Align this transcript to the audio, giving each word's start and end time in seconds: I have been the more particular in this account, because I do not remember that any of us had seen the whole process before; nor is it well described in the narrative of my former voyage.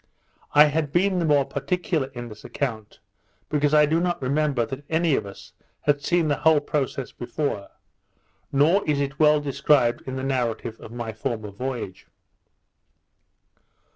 I 0.55 0.65
have 0.65 0.91
been 0.91 1.19
the 1.19 1.25
more 1.25 1.45
particular 1.45 2.07
in 2.15 2.27
this 2.27 2.43
account, 2.43 2.97
because 3.49 3.71
I 3.71 3.85
do 3.85 3.99
not 3.99 4.19
remember 4.19 4.65
that 4.65 4.83
any 4.89 5.13
of 5.13 5.27
us 5.27 5.53
had 5.81 6.01
seen 6.03 6.27
the 6.27 6.37
whole 6.37 6.59
process 6.59 7.11
before; 7.11 7.67
nor 8.51 8.83
is 8.89 8.99
it 8.99 9.19
well 9.19 9.39
described 9.39 10.01
in 10.07 10.15
the 10.15 10.23
narrative 10.23 10.79
of 10.79 10.91
my 10.91 11.13
former 11.13 11.51
voyage. 11.51 12.07